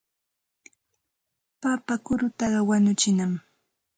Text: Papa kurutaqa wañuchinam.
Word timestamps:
Papa 1.61 1.93
kurutaqa 2.05 2.59
wañuchinam. 2.69 3.31